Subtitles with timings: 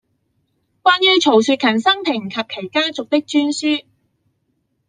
[0.81, 3.85] 關於曹雪芹生平及其家族的專書